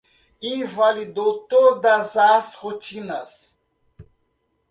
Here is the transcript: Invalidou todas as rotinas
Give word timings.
Invalidou 0.41 1.41
todas 1.47 2.17
as 2.17 2.55
rotinas 2.55 3.61